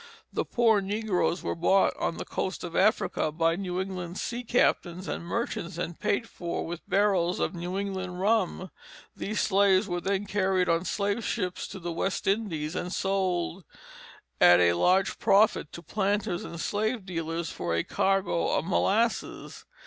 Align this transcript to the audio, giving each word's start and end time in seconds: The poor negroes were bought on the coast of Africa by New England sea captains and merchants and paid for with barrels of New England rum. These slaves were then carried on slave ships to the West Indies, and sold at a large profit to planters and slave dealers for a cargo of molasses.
The 0.33 0.45
poor 0.45 0.81
negroes 0.81 1.43
were 1.43 1.53
bought 1.53 1.95
on 1.95 2.17
the 2.17 2.25
coast 2.25 2.63
of 2.63 2.75
Africa 2.75 3.31
by 3.31 3.55
New 3.55 3.79
England 3.79 4.17
sea 4.17 4.43
captains 4.43 5.07
and 5.07 5.23
merchants 5.23 5.77
and 5.77 5.99
paid 5.99 6.27
for 6.27 6.65
with 6.65 6.89
barrels 6.89 7.39
of 7.39 7.53
New 7.53 7.77
England 7.77 8.19
rum. 8.19 8.71
These 9.15 9.41
slaves 9.41 9.87
were 9.87 10.01
then 10.01 10.25
carried 10.25 10.67
on 10.67 10.85
slave 10.85 11.23
ships 11.23 11.67
to 11.67 11.77
the 11.77 11.91
West 11.91 12.25
Indies, 12.25 12.73
and 12.73 12.91
sold 12.91 13.63
at 14.39 14.59
a 14.59 14.73
large 14.73 15.19
profit 15.19 15.71
to 15.73 15.83
planters 15.83 16.43
and 16.43 16.59
slave 16.59 17.05
dealers 17.05 17.51
for 17.51 17.75
a 17.75 17.83
cargo 17.83 18.47
of 18.57 18.65
molasses. 18.65 19.65